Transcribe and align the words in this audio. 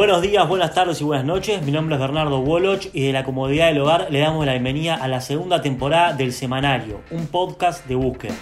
Buenos 0.00 0.22
días, 0.22 0.48
buenas 0.48 0.72
tardes 0.72 0.98
y 1.02 1.04
buenas 1.04 1.26
noches. 1.26 1.60
Mi 1.60 1.72
nombre 1.72 1.96
es 1.96 2.00
Bernardo 2.00 2.38
Woloch 2.38 2.86
y 2.94 3.02
de 3.02 3.12
la 3.12 3.22
comodidad 3.22 3.66
del 3.66 3.82
hogar 3.82 4.06
le 4.10 4.20
damos 4.20 4.46
la 4.46 4.52
bienvenida 4.52 4.94
a 4.94 5.08
la 5.08 5.20
segunda 5.20 5.60
temporada 5.60 6.14
del 6.14 6.32
Semanario, 6.32 7.02
un 7.10 7.26
podcast 7.26 7.86
de 7.86 7.96
búsqueda. 7.96 8.34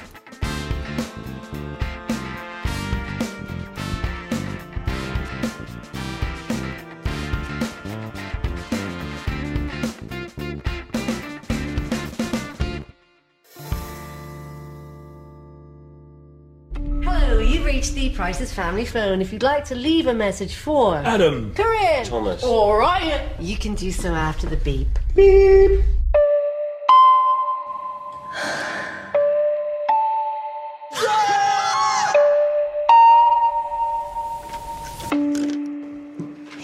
Hello, 17.58 17.66
you've 17.66 17.74
reached 17.74 17.94
the 17.94 18.10
Price's 18.10 18.52
Family 18.52 18.84
Phone. 18.84 19.20
If 19.20 19.32
you'd 19.32 19.42
like 19.42 19.64
to 19.64 19.74
leave 19.74 20.06
a 20.06 20.14
message 20.14 20.54
for 20.54 20.94
Adam. 20.98 21.52
Corinne 21.56 22.04
Thomas. 22.04 22.44
or 22.44 22.78
Ryan, 22.78 23.28
you 23.40 23.56
can 23.56 23.74
do 23.74 23.90
so 23.90 24.14
after 24.14 24.46
the 24.46 24.56
beep. 24.58 24.86
Beep. 25.16 25.82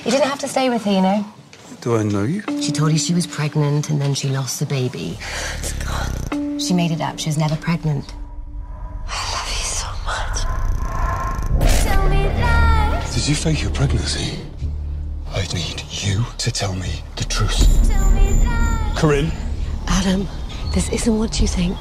You 0.04 0.10
didn't 0.12 0.28
have 0.28 0.38
to 0.38 0.48
stay 0.48 0.70
with 0.70 0.84
her, 0.84 0.92
you 0.92 1.00
know. 1.00 1.26
Do 1.80 1.96
I 1.96 2.04
know 2.04 2.22
you? 2.22 2.42
She 2.62 2.70
told 2.70 2.92
you 2.92 2.98
she 2.98 3.14
was 3.14 3.26
pregnant 3.26 3.90
and 3.90 4.00
then 4.00 4.14
she 4.14 4.28
lost 4.28 4.60
the 4.60 4.66
baby. 4.66 5.18
God. 5.84 6.62
She 6.62 6.72
made 6.72 6.92
it 6.92 7.00
up. 7.00 7.18
She 7.18 7.28
was 7.28 7.36
never 7.36 7.56
pregnant. 7.56 8.14
Did 13.24 13.30
you 13.30 13.36
fake 13.36 13.62
your 13.62 13.72
pregnancy? 13.72 14.38
I 15.34 15.40
need 15.54 15.82
you 15.88 16.26
to 16.36 16.50
tell 16.50 16.74
me 16.74 16.90
the 17.16 17.24
truth. 17.24 17.56
Corinne? 18.96 19.32
Adam, 19.88 20.28
this 20.74 20.90
isn't 20.92 21.18
what 21.18 21.40
you 21.40 21.48
think. 21.48 21.74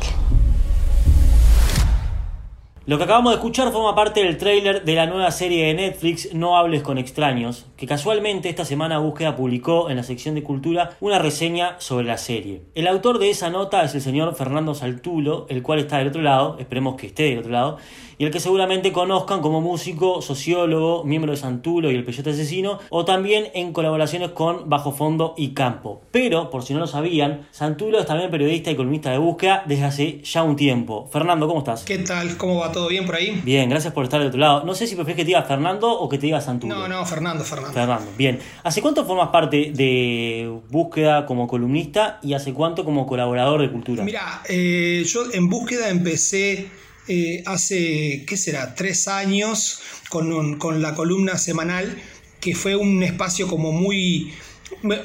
Lo 2.85 2.97
que 2.97 3.03
acabamos 3.03 3.33
de 3.33 3.39
escuchar 3.39 3.73
forma 3.73 3.93
parte 3.93 4.23
del 4.23 4.37
tráiler 4.37 4.85
de 4.85 4.95
la 4.95 5.05
nueva 5.05 5.31
serie 5.31 5.65
de 5.65 5.73
Netflix 5.73 6.33
No 6.33 6.55
hables 6.55 6.81
con 6.81 6.97
extraños, 6.97 7.65
que 7.83 7.87
casualmente 7.87 8.47
esta 8.47 8.63
semana 8.63 8.99
Búsqueda 8.99 9.35
publicó 9.35 9.89
en 9.89 9.97
la 9.97 10.03
sección 10.03 10.35
de 10.35 10.43
cultura 10.43 10.95
una 11.01 11.19
reseña 11.19 11.75
sobre 11.79 12.05
la 12.05 12.17
serie. 12.17 12.61
El 12.75 12.87
autor 12.87 13.19
de 13.19 13.29
esa 13.29 13.49
nota 13.49 13.83
es 13.83 13.93
el 13.93 13.99
señor 13.99 14.33
Fernando 14.35 14.73
Saltulo, 14.73 15.47
el 15.49 15.61
cual 15.61 15.79
está 15.79 15.97
del 15.97 16.07
otro 16.07 16.21
lado, 16.21 16.55
esperemos 16.59 16.95
que 16.95 17.07
esté 17.07 17.23
del 17.23 17.39
otro 17.39 17.51
lado, 17.51 17.77
y 18.17 18.23
el 18.25 18.31
que 18.31 18.39
seguramente 18.39 18.93
conozcan 18.93 19.41
como 19.41 19.59
músico, 19.59 20.21
sociólogo, 20.21 21.03
miembro 21.03 21.31
de 21.31 21.37
Santulo 21.37 21.91
y 21.91 21.95
el 21.95 22.05
Peyote 22.05 22.29
Asesino, 22.29 22.79
o 22.89 23.03
también 23.03 23.47
en 23.53 23.73
colaboraciones 23.73 24.29
con 24.29 24.69
Bajo 24.69 24.93
Fondo 24.93 25.33
y 25.35 25.49
Campo. 25.53 26.03
Pero, 26.11 26.49
por 26.49 26.63
si 26.63 26.73
no 26.73 26.79
lo 26.79 26.87
sabían, 26.87 27.47
Santulo 27.51 27.99
es 27.99 28.05
también 28.05 28.31
periodista 28.31 28.71
y 28.71 28.75
columnista 28.75 29.11
de 29.11 29.17
búsqueda 29.17 29.63
desde 29.65 29.83
hace 29.83 30.21
ya 30.21 30.43
un 30.43 30.55
tiempo. 30.55 31.09
Fernando, 31.11 31.47
¿cómo 31.47 31.59
estás? 31.59 31.83
¿Qué 31.83 31.97
tal? 31.97 32.37
¿Cómo 32.37 32.59
va 32.59 32.71
todo 32.71 32.87
bien 32.87 33.05
por 33.05 33.15
ahí? 33.15 33.41
Bien, 33.43 33.69
gracias 33.69 33.93
por 33.93 34.05
estar 34.05 34.19
del 34.19 34.29
otro 34.29 34.39
lado. 34.39 34.63
No 34.63 34.73
sé 34.73 34.87
si 34.87 34.95
prefieres 34.95 35.17
que 35.17 35.23
te 35.23 35.27
diga 35.27 35.43
Fernando 35.43 35.91
o 35.91 36.07
que 36.07 36.17
te 36.17 36.27
diga 36.27 36.39
Santulo. 36.39 36.75
No, 36.75 36.87
no, 36.87 37.05
Fernando, 37.05 37.43
Fernando. 37.43 37.72
Fernando, 37.73 38.11
bien. 38.17 38.39
¿Hace 38.63 38.81
cuánto 38.81 39.05
formas 39.05 39.29
parte 39.29 39.71
de 39.73 40.51
búsqueda 40.69 41.25
como 41.25 41.47
columnista 41.47 42.19
y 42.21 42.33
hace 42.33 42.53
cuánto 42.53 42.85
como 42.85 43.05
colaborador 43.07 43.61
de 43.61 43.71
cultura? 43.71 44.03
Mira, 44.03 44.41
eh, 44.47 45.03
yo 45.05 45.23
en 45.33 45.49
búsqueda 45.49 45.89
empecé 45.89 46.69
eh, 47.07 47.43
hace, 47.45 48.23
¿qué 48.27 48.37
será? 48.37 48.75
Tres 48.75 49.07
años 49.07 49.81
con, 50.09 50.31
un- 50.31 50.57
con 50.57 50.81
la 50.81 50.95
columna 50.95 51.37
semanal, 51.37 51.97
que 52.39 52.55
fue 52.55 52.75
un 52.75 53.03
espacio 53.03 53.47
como 53.47 53.71
muy, 53.71 54.31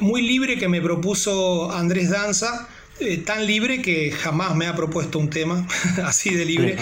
muy 0.00 0.22
libre 0.22 0.58
que 0.58 0.68
me 0.68 0.80
propuso 0.80 1.70
Andrés 1.72 2.10
Danza. 2.10 2.68
Eh, 3.00 3.18
tan 3.18 3.46
libre 3.46 3.80
que 3.82 4.10
jamás 4.10 4.54
me 4.56 4.66
ha 4.66 4.74
propuesto 4.74 5.18
un 5.18 5.30
tema 5.30 5.66
así 6.04 6.30
de 6.34 6.44
libre. 6.44 6.76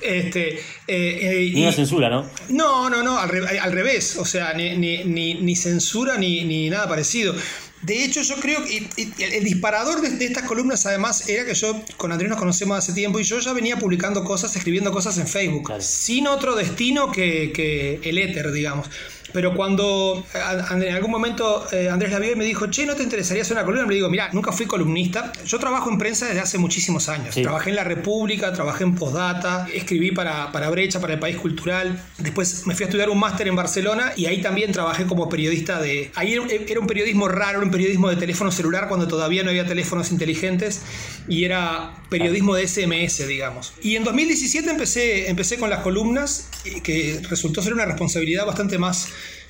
Este, 0.00 0.54
eh, 0.58 0.60
eh, 0.86 1.50
Ni 1.54 1.60
y- 1.60 1.62
una 1.62 1.72
censura, 1.72 2.08
¿no? 2.08 2.28
No, 2.48 2.88
no, 2.90 3.02
no, 3.02 3.18
al, 3.18 3.28
re- 3.28 3.58
al 3.58 3.72
revés, 3.72 4.16
o 4.16 4.24
sea, 4.24 4.52
ni, 4.54 4.76
ni- 4.76 5.04
ni- 5.04 5.34
ni 5.34 5.56
censura 5.56 6.16
ni, 6.16 6.44
ni 6.44 6.70
nada 6.70 6.88
parecido. 6.88 7.34
De 7.82 8.02
hecho, 8.04 8.22
yo 8.22 8.34
creo 8.40 8.64
que 8.64 8.74
y- 8.74 8.88
y 8.96 9.22
el, 9.22 9.32
el 9.34 9.44
disparador 9.44 10.00
de, 10.00 10.10
de 10.10 10.24
estas 10.24 10.42
columnas, 10.44 10.84
además, 10.86 11.28
era 11.28 11.44
que 11.44 11.54
yo 11.54 11.80
con 11.96 12.10
Andrés 12.10 12.28
nos 12.28 12.38
conocemos 12.38 12.76
hace 12.76 12.92
tiempo 12.92 13.20
y 13.20 13.22
yo 13.24 13.38
ya 13.38 13.52
venía 13.52 13.76
publicando 13.78 14.24
cosas, 14.24 14.56
escribiendo 14.56 14.90
cosas 14.90 15.16
en 15.18 15.28
Facebook, 15.28 15.66
Claro. 15.66 15.80
sin 15.82 16.26
otro 16.26 16.56
destino 16.56 17.12
que, 17.12 17.52
que 17.54 18.00
el 18.02 18.18
éter, 18.18 18.50
digamos. 18.50 18.88
Pero 19.32 19.54
cuando 19.54 20.24
en 20.70 20.94
algún 20.94 21.10
momento 21.10 21.66
eh, 21.72 21.88
Andrés 21.88 22.10
la 22.10 22.18
vio 22.18 22.32
y 22.32 22.36
me 22.36 22.44
dijo, 22.44 22.66
che, 22.68 22.86
¿no 22.86 22.94
te 22.94 23.02
interesaría 23.02 23.42
hacer 23.42 23.56
una 23.56 23.64
columna? 23.64 23.86
Le 23.86 23.94
digo, 23.94 24.08
mira, 24.08 24.30
nunca 24.32 24.52
fui 24.52 24.66
columnista. 24.66 25.32
Yo 25.44 25.58
trabajo 25.58 25.90
en 25.90 25.98
prensa 25.98 26.26
desde 26.26 26.40
hace 26.40 26.58
muchísimos 26.58 27.08
años. 27.08 27.34
Sí. 27.34 27.42
Trabajé 27.42 27.70
en 27.70 27.76
La 27.76 27.84
República, 27.84 28.52
trabajé 28.52 28.84
en 28.84 28.94
Postdata, 28.94 29.66
escribí 29.72 30.12
para, 30.12 30.50
para 30.52 30.70
Brecha, 30.70 31.00
para 31.00 31.14
el 31.14 31.20
País 31.20 31.36
Cultural. 31.36 32.02
Después 32.18 32.66
me 32.66 32.74
fui 32.74 32.84
a 32.84 32.86
estudiar 32.86 33.10
un 33.10 33.18
máster 33.18 33.48
en 33.48 33.56
Barcelona 33.56 34.12
y 34.16 34.26
ahí 34.26 34.40
también 34.40 34.72
trabajé 34.72 35.04
como 35.06 35.28
periodista 35.28 35.80
de... 35.80 36.10
Ahí 36.14 36.32
era, 36.32 36.44
era 36.46 36.80
un 36.80 36.86
periodismo 36.86 37.28
raro, 37.28 37.58
era 37.58 37.66
un 37.66 37.70
periodismo 37.70 38.08
de 38.08 38.16
teléfono 38.16 38.50
celular 38.50 38.88
cuando 38.88 39.08
todavía 39.08 39.42
no 39.42 39.50
había 39.50 39.66
teléfonos 39.66 40.10
inteligentes 40.10 40.82
y 41.28 41.44
era 41.44 41.94
periodismo 42.08 42.54
de 42.54 42.66
SMS, 42.66 43.26
digamos. 43.26 43.74
Y 43.82 43.96
en 43.96 44.04
2017 44.04 44.70
empecé, 44.70 45.28
empecé 45.28 45.58
con 45.58 45.70
las 45.70 45.80
columnas, 45.80 46.48
eh, 46.64 46.80
que 46.80 47.20
resultó 47.28 47.62
ser 47.62 47.74
una 47.74 47.84
responsabilidad 47.84 48.46
bastante 48.46 48.78
más 48.78 49.08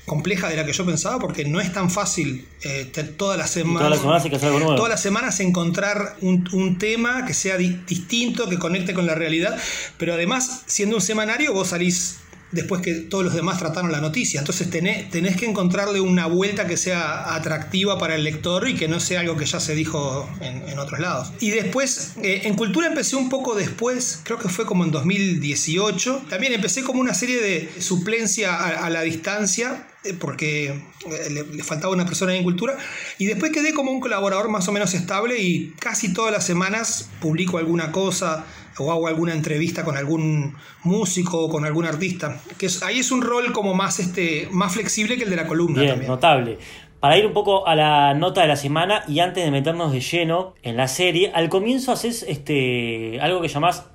compleja 0.09 0.49
de 0.49 0.55
la 0.57 0.65
que 0.65 0.73
yo 0.73 0.85
pensaba 0.85 1.19
porque 1.19 1.45
no 1.45 1.61
es 1.61 1.71
tan 1.71 1.89
fácil 1.89 2.45
eh, 2.63 2.91
todas 3.17 3.37
las 3.37 3.49
semanas 3.51 3.79
todas 3.79 3.91
las 3.91 3.99
semanas 4.01 4.23
hay 4.25 4.29
que 4.31 4.35
hacer 4.35 4.47
algo 4.49 4.59
nuevo. 4.59 4.75
todas 4.75 4.89
las 4.89 5.01
semanas 5.01 5.39
encontrar 5.39 6.17
un, 6.21 6.47
un 6.51 6.77
tema 6.77 7.25
que 7.25 7.33
sea 7.33 7.55
di- 7.57 7.79
distinto, 7.87 8.49
que 8.49 8.57
conecte 8.57 8.93
con 8.93 9.05
la 9.05 9.15
realidad, 9.15 9.57
pero 9.97 10.13
además, 10.15 10.63
siendo 10.65 10.95
un 10.97 11.01
semanario, 11.01 11.53
vos 11.53 11.69
salís 11.69 12.17
después 12.51 12.81
que 12.81 12.93
todos 12.95 13.23
los 13.23 13.33
demás 13.33 13.59
trataron 13.59 13.91
la 13.91 14.01
noticia, 14.01 14.39
entonces 14.39 14.69
tenés, 14.69 15.09
tenés 15.09 15.37
que 15.37 15.45
encontrarle 15.45 16.01
una 16.01 16.25
vuelta 16.25 16.67
que 16.67 16.77
sea 16.77 17.35
atractiva 17.35 17.97
para 17.99 18.15
el 18.15 18.23
lector 18.23 18.67
y 18.67 18.75
que 18.75 18.87
no 18.87 18.99
sea 18.99 19.21
algo 19.21 19.37
que 19.37 19.45
ya 19.45 19.59
se 19.59 19.75
dijo 19.75 20.29
en, 20.41 20.79
otros 20.79 20.99
lados. 20.99 21.33
Y 21.41 21.49
después, 21.49 22.13
eh, 22.23 22.41
en 22.45 22.55
cultura 22.55 22.87
empecé 22.87 23.17
un 23.17 23.27
poco 23.29 23.53
después, 23.53 24.21
creo 24.23 24.39
que 24.39 24.47
fue 24.47 24.65
como 24.65 24.85
en 24.85 24.91
2018, 24.91 26.23
también 26.29 26.53
empecé 26.53 26.83
como 26.83 27.01
una 27.01 27.13
serie 27.13 27.41
de 27.41 27.69
suplencia 27.81 28.55
a, 28.55 28.85
a 28.85 28.89
la 28.89 29.01
distancia, 29.01 29.87
eh, 30.05 30.13
porque 30.13 30.67
eh, 30.67 31.29
le, 31.29 31.43
le 31.43 31.63
faltaba 31.63 31.93
una 31.93 32.05
persona 32.05 32.33
en 32.33 32.43
cultura, 32.43 32.77
y 33.17 33.25
después 33.25 33.51
quedé 33.51 33.73
como 33.73 33.91
un 33.91 33.99
colaborador 33.99 34.47
más 34.47 34.65
o 34.69 34.71
menos 34.71 34.93
estable 34.93 35.41
y 35.41 35.71
casi 35.79 36.13
todas 36.13 36.31
las 36.31 36.45
semanas 36.45 37.09
publico 37.19 37.57
alguna 37.57 37.91
cosa 37.91 38.45
o 38.83 38.91
hago 38.91 39.07
alguna 39.07 39.33
entrevista 39.33 39.83
con 39.83 39.97
algún 39.97 40.55
músico 40.83 41.39
o 41.45 41.49
con 41.49 41.65
algún 41.65 41.85
artista, 41.85 42.39
que 42.57 42.65
es- 42.67 42.81
ahí 42.83 42.99
es 42.99 43.11
un 43.11 43.21
rol 43.21 43.51
como 43.51 43.73
más, 43.73 43.99
este, 43.99 44.47
más 44.51 44.73
flexible 44.73 45.17
que 45.17 45.23
el 45.23 45.29
de 45.29 45.35
la 45.35 45.47
columna 45.47 45.79
Bien, 45.81 45.91
también. 45.93 46.11
notable. 46.11 46.57
Para 46.99 47.17
ir 47.17 47.25
un 47.25 47.33
poco 47.33 47.65
a 47.65 47.75
la 47.75 48.13
nota 48.13 48.41
de 48.41 48.47
la 48.49 48.57
semana 48.57 49.03
y 49.07 49.19
antes 49.21 49.45
de 49.45 49.51
meternos 49.51 49.91
de 49.93 50.01
lleno 50.01 50.53
en 50.63 50.75
la 50.75 50.87
serie, 50.89 51.31
al 51.33 51.47
comienzo 51.47 51.93
haces 51.93 52.25
este, 52.27 53.19
algo 53.21 53.41
que 53.41 53.47
llamás 53.47 53.85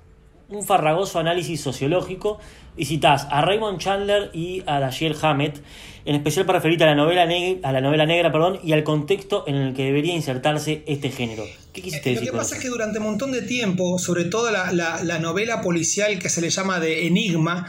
un 0.48 0.64
farragoso 0.64 1.18
análisis 1.18 1.60
sociológico 1.60 2.38
y 2.76 2.84
citás 2.86 3.26
a 3.30 3.40
Raymond 3.40 3.78
Chandler 3.78 4.30
y 4.34 4.62
a 4.66 4.80
Dashiell 4.80 5.16
Hammett, 5.20 5.62
en 6.04 6.16
especial 6.16 6.44
para 6.44 6.58
referirte 6.58 6.84
a 6.84 6.88
la 6.88 6.94
novela, 6.94 7.24
neg- 7.24 7.60
a 7.62 7.72
la 7.72 7.80
novela 7.80 8.04
negra 8.04 8.30
perdón, 8.32 8.58
y 8.64 8.72
al 8.72 8.82
contexto 8.84 9.44
en 9.46 9.54
el 9.54 9.74
que 9.74 9.84
debería 9.84 10.12
insertarse 10.14 10.82
este 10.86 11.10
género. 11.10 11.44
¿Qué 11.72 11.82
quisiste 11.82 12.10
Eh, 12.10 12.14
Lo 12.14 12.20
decir 12.20 12.28
que 12.28 12.30
con 12.32 12.40
pasa 12.40 12.56
es 12.56 12.62
que 12.62 12.68
durante 12.68 12.98
un 12.98 13.04
montón 13.04 13.32
de 13.32 13.42
tiempo, 13.42 13.98
sobre 13.98 14.24
todo 14.24 14.50
la, 14.50 14.72
la- 14.72 15.02
la 15.02 15.18
novela 15.18 15.60
policial 15.60 16.18
que 16.18 16.28
se 16.28 16.40
le 16.40 16.50
llama 16.50 16.78
de 16.80 17.06
Enigma, 17.06 17.66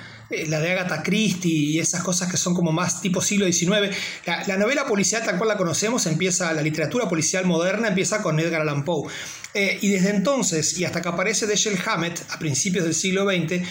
la 0.48 0.60
de 0.60 0.72
Agatha 0.72 1.04
Christie 1.04 1.52
y 1.52 1.80
esas 1.80 2.02
cosas 2.04 2.30
que 2.32 2.38
son 2.38 2.54
como 2.54 2.72
más 2.72 3.02
tipo 3.02 3.22
siglo 3.22 3.46
XIX, 3.46 3.96
la, 4.26 4.44
la 4.48 4.58
novela 4.58 4.86
policial 4.86 5.24
tal 5.24 5.38
cual 5.38 5.50
la 5.50 5.58
conocemos 5.58 6.06
empieza, 6.08 6.52
la 6.54 6.62
literatura 6.62 7.08
policial 7.08 7.46
moderna 7.46 7.90
empieza 7.90 8.22
con 8.22 8.40
Edgar 8.40 8.62
Allan 8.62 8.84
Poe. 8.84 9.12
Eh, 9.54 9.78
y 9.82 9.90
desde 9.90 10.10
entonces, 10.10 10.78
y 10.78 10.84
hasta 10.86 11.02
que 11.02 11.10
aparece 11.10 11.48
Dashiell 11.48 11.78
Hammett 11.86 12.20
a 12.32 12.40
principios 12.40 12.84
del 12.86 12.94
siglo 12.94 13.26
XX, 13.26 13.62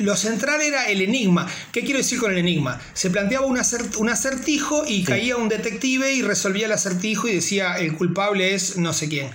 lo 0.00 0.16
central 0.16 0.60
era 0.62 0.86
el 0.88 1.00
enigma. 1.02 1.48
¿Qué 1.72 1.82
quiero 1.82 1.98
decir 1.98 2.18
con 2.18 2.30
el 2.32 2.38
enigma? 2.38 2.80
Se 2.94 3.10
planteaba 3.10 3.46
un, 3.46 3.56
acert- 3.56 3.96
un 3.96 4.08
acertijo 4.08 4.84
y 4.86 5.02
caía 5.04 5.36
un 5.36 5.48
detective 5.48 6.12
y 6.12 6.22
resolvía 6.22 6.66
el 6.66 6.72
acertijo 6.72 7.28
y 7.28 7.34
decía 7.34 7.78
el 7.78 7.94
culpable 7.96 8.54
es 8.54 8.76
no 8.78 8.92
sé 8.92 9.08
quién. 9.08 9.30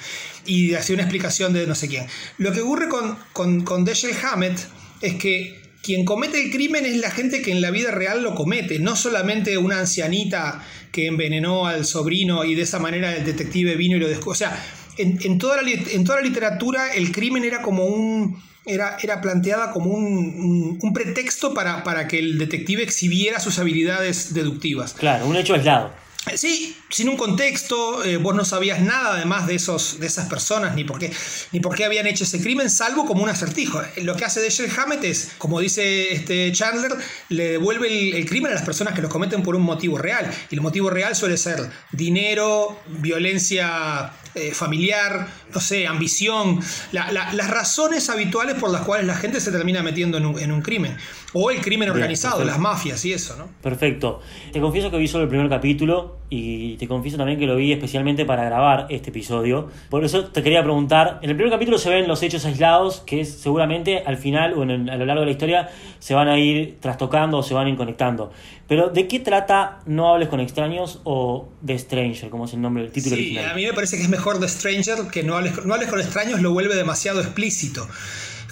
Y 0.45 0.74
hacía 0.74 0.95
una 0.95 1.03
explicación 1.03 1.53
de 1.53 1.68
no 1.68 1.75
sé 1.75 1.88
quién. 1.88 2.07
Lo 2.38 2.51
que 2.53 2.62
ocurre 2.62 2.89
con, 2.89 3.18
con, 3.33 3.63
con 3.63 3.86
Dashiell 3.86 4.15
Hammett 4.24 4.57
es 5.01 5.15
que 5.15 5.62
quien 5.83 6.06
comete 6.06 6.41
el 6.41 6.50
crimen 6.50 6.85
es 6.85 6.97
la 6.97 7.12
gente 7.12 7.41
que 7.44 7.51
en 7.51 7.62
la 7.62 7.69
vida 7.69 7.91
real 7.91 8.24
lo 8.24 8.33
comete, 8.33 8.80
no 8.80 8.95
solamente 8.95 9.57
una 9.57 9.80
ancianita 9.80 10.63
que 10.91 11.06
envenenó 11.07 11.68
al 11.68 11.85
sobrino 11.85 12.44
y 12.45 12.56
de 12.56 12.62
esa 12.63 12.80
manera 12.80 13.15
el 13.15 13.25
detective 13.25 13.75
vino 13.75 13.97
y 13.97 14.00
lo 14.00 14.07
descubrió. 14.07 14.31
O 14.31 14.35
sea, 14.35 14.57
en, 14.97 15.19
en 15.24 15.38
toda 15.38 15.62
la, 15.62 15.69
en 15.69 16.03
toda 16.03 16.21
la 16.21 16.25
literatura 16.27 16.94
el 16.94 17.12
crimen 17.12 17.44
era 17.44 17.62
como 17.62 17.85
un 17.85 18.41
era, 18.65 18.95
era 19.03 19.19
planteada 19.19 19.71
como 19.71 19.89
un, 19.91 20.06
un- 20.06 20.80
un 20.81 20.94
pretexto 20.94 21.53
para, 21.53 21.83
para 21.83 22.07
que 22.07 22.18
el 22.19 22.38
detective 22.38 22.81
exhibiera 22.81 23.41
sus 23.41 23.59
habilidades 23.59 24.33
deductivas. 24.33 24.94
Claro, 24.94 25.27
un 25.27 25.36
hecho 25.36 25.53
aislado. 25.53 25.91
Sí, 26.36 26.75
sin 26.90 27.10
un 27.10 27.18
contexto, 27.18 28.04
eh, 28.04 28.16
vos 28.16 28.34
no 28.34 28.46
sabías 28.46 28.81
nada 28.81 29.16
además 29.16 29.46
de, 29.46 29.56
esos, 29.56 30.00
de 30.00 30.08
esas 30.08 30.28
personas, 30.30 30.74
ni 30.74 30.86
por, 30.86 30.98
qué, 30.98 31.12
ni 31.52 31.60
por 31.60 31.75
qué 31.75 31.84
habían 31.84 32.08
hecho 32.08 32.24
ese 32.24 32.42
crimen, 32.42 32.70
salvo 32.70 33.06
como 33.06 33.24
un 33.24 33.30
acertijo. 33.30 33.81
Lo 33.98 34.16
que 34.16 34.24
hace 34.24 34.42
Dashiell 34.42 34.72
Hammett 34.78 35.04
es, 35.04 35.34
como 35.38 35.60
dice 35.60 36.14
este 36.14 36.52
Chandler, 36.54 36.94
le 37.28 37.52
devuelve 37.52 38.18
el, 38.18 38.25
crimen 38.25 38.52
a 38.52 38.56
las 38.56 38.64
personas 38.64 38.94
que 38.94 39.02
lo 39.02 39.10
cometen 39.10 39.44
por 39.44 39.56
un 39.56 39.64
motivo 39.64 39.98
real. 39.98 40.31
Y 40.50 40.56
el 40.56 40.62
motivo 40.62 40.90
real 40.90 41.14
suele 41.16 41.36
ser 41.36 41.70
dinero, 41.92 42.80
violencia 42.88 44.14
eh, 44.34 44.54
familiar, 44.54 45.28
no 45.54 45.60
sé, 45.60 45.88
ambición, 45.88 46.62
las 46.92 47.50
razones 47.50 48.10
habituales 48.10 48.56
por 48.56 48.72
las 48.72 48.81
cuales 48.81 49.06
la 49.06 49.16
gente 49.16 49.42
se 49.42 49.52
termina 49.52 49.84
metiendo 49.84 50.18
en 50.18 50.25
un, 50.25 50.40
en 50.40 50.52
un 50.52 50.62
crimen. 50.62 50.98
O 51.34 51.52
el 51.52 51.62
crimen 51.62 51.90
organizado, 51.90 52.44
las 52.44 52.60
mafias 52.60 53.04
y 53.06 53.14
eso, 53.14 53.36
¿no? 53.36 53.50
Perfecto. 53.62 54.22
Te 54.52 54.62
confieso 54.62 54.90
que 54.90 54.98
vi 54.98 55.08
solo 55.08 55.24
el 55.24 55.30
primer 55.30 55.50
capítulo 55.50 56.12
y 56.30 56.77
te 56.77 56.88
confieso 56.88 57.18
también 57.18 57.38
que 57.38 57.45
lo 57.45 57.56
vi 57.56 57.71
especialmente 57.71 58.25
para 58.25 58.44
grabar 58.45 58.88
este 58.89 59.10
episodio. 59.10 59.69
Por 59.89 60.04
eso 60.04 60.25
te 60.25 60.42
quería 60.42 60.63
preguntar, 60.63 61.19
en 61.21 61.30
el 61.30 61.36
primer 61.36 61.51
capítulo 61.51 61.77
se 61.77 61.89
ven 61.89 62.07
los 62.07 62.24
hechos 62.24 62.45
aislados 62.45 63.01
que 63.06 63.24
seguramente 63.25 64.04
al 64.06 64.18
final 64.18 64.54
o 64.54 64.63
a 64.63 64.65
lo 64.65 65.06
largo 65.06 65.21
de 65.21 65.25
la 65.27 65.31
historia 65.31 65.69
se 66.00 66.13
van 66.13 66.27
a 66.27 66.39
ir 66.39 66.77
trastocando 66.80 67.38
o 67.38 67.44
se 67.44 67.54
van 67.54 67.68
a 67.68 67.69
ir 67.69 67.77
conectando. 67.77 68.31
Pero 68.68 68.89
¿de 68.89 69.07
qué 69.07 69.19
trata 69.19 69.81
No 69.86 70.12
hables 70.12 70.30
con 70.30 70.39
extraños 70.39 71.01
o 71.04 71.50
The 71.65 71.77
Stranger, 71.77 72.30
como 72.30 72.45
es 72.45 72.54
el 72.54 72.62
nombre 72.62 72.83
del 72.83 72.92
título 72.92 73.15
sí, 73.15 73.38
A 73.38 73.54
mí 73.54 73.65
me 73.65 73.74
parece 73.74 73.98
que 73.98 74.04
es 74.04 74.10
mejor 74.10 74.39
The 74.39 74.48
Stranger 74.48 75.07
que 75.12 75.24
No 75.24 75.36
hables, 75.36 75.65
no 75.65 75.74
hables 75.74 75.89
con 75.89 76.00
extraños, 76.00 76.42
lo 76.42 76.51
vuelve 76.51 76.75
demasiado 76.75 77.21
explícito 77.21 77.88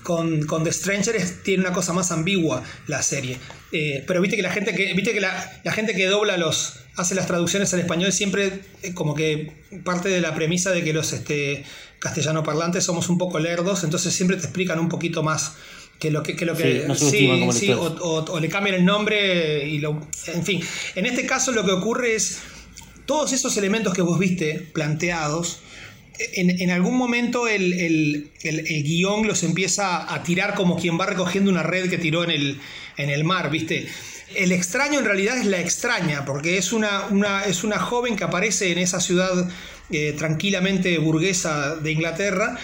con, 0.03 0.45
con 0.45 0.63
The 0.63 0.71
Stranger 0.71 1.15
tiene 1.43 1.63
una 1.63 1.73
cosa 1.73 1.93
más 1.93 2.11
ambigua 2.11 2.63
la 2.87 3.01
serie. 3.01 3.37
Eh, 3.71 4.03
pero 4.07 4.21
viste 4.21 4.35
que 4.35 4.43
la 4.43 4.51
gente 4.51 4.73
que, 4.73 4.93
viste 4.93 5.13
que 5.13 5.21
la, 5.21 5.31
gente 5.71 5.93
que 5.93 6.07
dobla 6.07 6.37
los. 6.37 6.80
Hace 6.95 7.15
las 7.15 7.27
traducciones 7.27 7.73
al 7.73 7.79
español 7.79 8.11
siempre 8.11 8.61
eh, 8.83 8.93
como 8.93 9.15
que 9.15 9.51
parte 9.83 10.09
de 10.09 10.21
la 10.21 10.35
premisa 10.35 10.71
de 10.71 10.83
que 10.83 10.93
los 10.93 11.13
este, 11.13 11.63
castellano 11.99 12.43
parlantes 12.43 12.83
somos 12.83 13.09
un 13.09 13.17
poco 13.17 13.39
lerdos, 13.39 13.83
entonces 13.83 14.13
siempre 14.13 14.37
te 14.37 14.43
explican 14.43 14.79
un 14.79 14.89
poquito 14.89 15.23
más 15.23 15.53
que 15.99 16.09
lo 16.09 16.23
que, 16.23 16.33
lo 16.45 16.55
que 16.55 16.87
sí, 16.95 17.29
sí, 17.51 17.71
o, 17.71 18.39
le 18.39 18.49
cambian 18.49 18.75
el 18.75 18.85
nombre 18.85 19.67
y 19.67 19.77
lo 19.77 20.01
en 20.25 20.43
fin 20.43 20.59
en 20.95 21.05
este 21.05 21.27
caso 21.27 21.51
lo 21.51 21.63
que 21.63 21.71
ocurre 21.71 22.15
es 22.15 22.39
todos 23.05 23.33
esos 23.33 23.55
elementos 23.57 23.93
que 23.93 24.01
vos 24.01 24.17
viste 24.17 24.67
planteados 24.73 25.59
en, 26.33 26.71
algún 26.71 26.97
momento 26.97 27.47
el, 27.47 28.31
guion 28.43 29.27
los 29.27 29.43
empieza 29.43 30.13
a 30.13 30.23
tirar 30.23 30.55
como 30.55 30.77
quien 30.77 30.99
va 30.99 31.05
recogiendo 31.05 31.49
una 31.49 31.63
red 31.63 31.89
que 31.89 31.97
tiró 31.97 32.23
en 32.23 32.31
el, 32.31 32.59
en 32.97 33.09
el 33.09 33.23
mar, 33.23 33.49
¿viste? 33.49 33.87
El 34.35 34.51
extraño 34.51 34.99
en 34.99 35.05
realidad 35.05 35.37
es 35.37 35.45
la 35.45 35.59
extraña, 35.59 36.25
porque 36.25 36.57
es 36.57 36.73
una, 36.73 37.43
es 37.45 37.63
una 37.63 37.79
joven 37.79 38.15
que 38.15 38.23
aparece 38.23 38.71
en 38.71 38.77
esa 38.77 38.99
ciudad 38.99 39.49
eh, 39.89 40.13
tranquilamente 40.17 40.97
burguesa 40.97 41.75
de 41.75 41.91
Inglaterra 41.91 42.57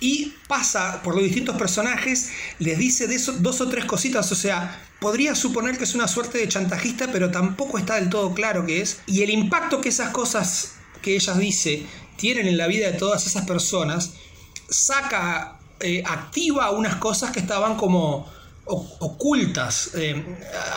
y 0.00 0.34
pasa 0.48 1.02
por 1.02 1.14
los 1.14 1.22
distintos 1.22 1.56
personajes, 1.56 2.30
les 2.58 2.78
dice 2.78 3.06
de 3.06 3.18
dos 3.38 3.60
o 3.60 3.68
tres 3.68 3.84
cositas, 3.84 4.32
o 4.32 4.34
sea, 4.34 4.80
podría 4.98 5.34
suponer 5.34 5.76
que 5.76 5.84
es 5.84 5.94
una 5.94 6.08
suerte 6.08 6.38
de 6.38 6.48
chantajista, 6.48 7.08
pero 7.12 7.30
tampoco 7.30 7.76
está 7.76 7.96
del 7.96 8.08
todo 8.08 8.32
claro 8.32 8.64
que 8.64 8.80
es. 8.80 9.00
Y 9.06 9.22
el 9.22 9.30
impacto 9.30 9.80
que 9.80 9.90
esas 9.90 10.10
cosas 10.10 10.76
que 11.02 11.16
ella 11.16 11.34
dice 11.34 11.84
tienen 12.16 12.46
en 12.46 12.56
la 12.56 12.66
vida 12.66 12.90
de 12.90 12.98
todas 12.98 13.26
esas 13.26 13.46
personas, 13.46 14.14
saca, 14.68 15.58
eh, 15.80 16.02
activa 16.06 16.70
unas 16.70 16.96
cosas 16.96 17.30
que 17.30 17.40
estaban 17.40 17.76
como 17.76 18.30
ocultas 18.70 19.92
eh, 19.96 20.22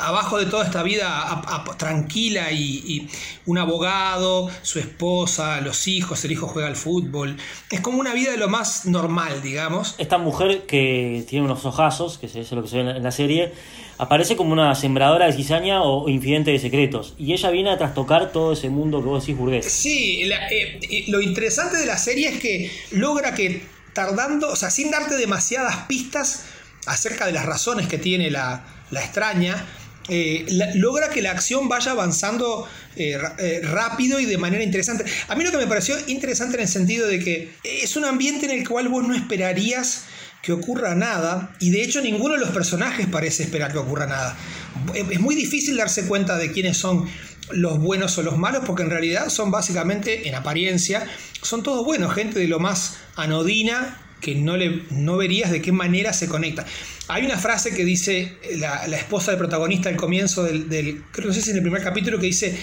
abajo 0.01 0.38
de 0.38 0.45
toda 0.48 0.66
esta 0.66 0.84
vida 0.84 1.42
tranquila 1.78 2.51
y, 2.51 3.07
un 3.45 3.57
abogado, 3.57 4.50
su 4.62 4.80
esposa, 4.80 5.60
los 5.62 5.88
hijos, 5.88 6.24
el 6.25 6.31
hijo 6.31 6.48
juega 6.48 6.68
al 6.68 6.75
fútbol. 6.75 7.38
Es 7.69 7.81
como 7.81 8.00
una 8.00 8.13
vida 8.13 8.31
de 8.31 8.38
lo 8.38 8.48
más 8.48 8.86
normal, 8.86 9.42
digamos. 9.42 9.95
Esta 9.98 10.18
mujer 10.18 10.66
que 10.66 11.25
tiene 11.28 11.45
unos 11.45 11.66
ojazos, 11.66 12.18
que 12.18 12.28
es 12.28 12.51
lo 12.51 12.63
que 12.63 12.69
se 12.69 12.81
ve 12.81 12.92
en 12.92 13.04
la 13.04 13.12
serie, 13.12 13.51
aparece 13.98 14.36
como 14.36 14.54
una 14.54 14.74
sembradora 14.75 15.25
de 15.25 15.34
cizaña 15.34 15.81
o 15.84 16.10
infidente 16.10 16.51
de 16.51 16.60
secretos. 16.60 17.16
Y 17.18 17.34
ella 17.34 17.50
viene 17.50 17.69
a 17.72 17.78
trastocar 17.78 18.31
todo 18.31 18.54
ese 18.54 18.69
mundo 18.69 19.01
que 19.01 19.10
vos 19.10 19.24
decís 19.24 19.38
burgués. 19.38 19.66
Sí, 19.66 20.24
eh, 20.24 21.06
lo 21.07 21.22
interesante 21.22 21.78
de 21.78 21.86
la 21.86 21.98
serie 21.98 22.30
es 22.30 22.39
que 22.39 22.72
logra 22.92 23.34
que 23.34 23.62
tardando, 23.94 24.50
o 24.50 24.56
sea, 24.56 24.69
sin 24.69 24.92
darte 24.92 25.16
demasiadas 25.16 25.86
pistas 25.88 26.46
acerca 26.86 27.26
de 27.26 27.32
las 27.32 27.46
razones 27.46 27.88
que 27.88 27.98
tiene 27.98 28.30
la, 28.32 28.64
extraña, 28.92 29.66
eh, 30.10 30.46
logra 30.76 31.10
que 31.10 31.22
la 31.22 31.32
acción 31.32 31.70
vaya 31.70 31.92
avanzando 31.92 32.68
eh, 32.96 33.18
rápido 33.64 34.20
y 34.20 34.26
de 34.26 34.38
manera 34.38 34.64
interesante. 34.64 35.06
A 35.28 35.36
mí 35.36 35.44
lo 35.44 35.52
que 35.52 35.58
me 35.58 35.68
pareció 35.68 35.96
interesante 36.08 36.56
en 36.58 36.64
el 36.64 36.68
sentido 36.68 37.08
de 37.08 37.20
que 37.20 37.54
es 37.64 37.96
un 37.96 38.06
ambiente 38.06 38.46
en 38.46 38.52
el 38.52 38.68
cual 38.68 38.90
vos 38.90 39.08
no 39.08 39.16
esperarías 39.16 40.06
que 40.44 40.52
ocurra 40.52 40.94
nada 40.94 41.56
y 41.60 41.72
de 41.72 41.84
hecho 41.84 42.02
ninguno 42.02 42.34
de 42.34 42.42
los 42.42 42.50
personajes 42.50 43.08
parece 43.08 43.44
esperar 43.44 43.72
que 43.72 43.78
ocurra 43.78 44.06
nada. 44.06 44.38
Es 44.94 45.22
muy 45.22 45.36
difícil 45.36 45.78
darse 45.78 46.06
cuenta 46.06 46.38
de 46.38 46.52
quiénes 46.52 46.76
son 46.76 47.08
los 47.52 47.80
buenos 47.80 48.18
o 48.18 48.24
los 48.24 48.38
malos 48.38 48.64
porque 48.66 48.84
en 48.84 48.90
realidad 48.90 49.30
son 49.30 49.52
básicamente, 49.52 50.28
en 50.28 50.36
apariencia, 50.36 51.08
son 51.42 51.64
todos 51.64 51.86
buenos, 51.86 52.14
gente 52.14 52.40
de 52.40 52.48
lo 52.48 52.60
más 52.60 52.98
anodina 53.16 54.03
que 54.24 54.36
no, 54.36 54.56
le, 54.56 54.84
no 54.90 55.18
verías 55.18 55.52
de 55.52 55.62
qué 55.62 55.72
manera 55.72 56.14
se 56.14 56.28
conecta. 56.28 56.66
Hay 57.10 57.25
una 57.25 57.38
frase 57.38 57.75
que 57.75 57.84
dice 57.84 58.38
la, 58.56 58.86
esposa 58.96 59.31
del 59.31 59.38
protagonista 59.38 59.90
al 59.90 59.98
comienzo 59.98 60.44
del, 60.44 60.70
del, 60.70 61.04
creo 61.12 61.24
que 61.24 61.28
no 61.28 61.34
sé 61.34 61.42
si 61.42 61.52
en 61.52 61.58
el 61.58 61.62
primer 61.62 61.84
capítulo, 61.84 62.18
que 62.18 62.28
dice, 62.28 62.58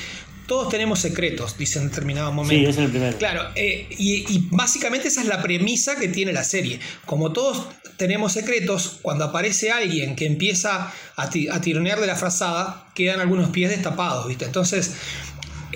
todos 0.50 0.68
tenemos 0.68 0.98
secretos, 0.98 1.56
dice 1.56 1.78
en 1.78 1.90
determinado 1.90 2.32
momento. 2.32 2.64
Sí, 2.64 2.70
es 2.70 2.76
el 2.78 2.90
primero. 2.90 3.16
Claro, 3.18 3.42
eh, 3.54 3.86
y, 3.90 4.48
básicamente 4.50 5.06
esa 5.06 5.20
es 5.20 5.28
la 5.28 5.42
premisa 5.42 5.94
que 5.94 6.08
tiene 6.08 6.32
la 6.32 6.42
serie. 6.42 6.80
Como 7.06 7.32
todos 7.32 7.68
tenemos 7.98 8.32
secretos, 8.32 8.98
cuando 9.00 9.26
aparece 9.26 9.70
alguien 9.70 10.16
que 10.16 10.26
empieza 10.26 10.92
a, 11.14 11.30
tironear 11.30 12.00
de 12.00 12.08
la 12.08 12.16
frazada, 12.16 12.88
quedan 12.96 13.20
algunos 13.20 13.50
pies 13.50 13.70
destapados, 13.70 14.26
¿viste? 14.26 14.44
Entonces, 14.44 14.90